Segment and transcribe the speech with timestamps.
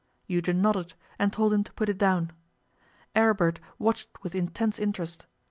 [0.27, 2.31] Eugen nodded, and told him to put it down.
[3.15, 5.27] Aribert watched with intense interest.